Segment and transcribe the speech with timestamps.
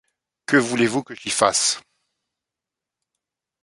[0.47, 1.79] Que voulez-vous que j’y fasse?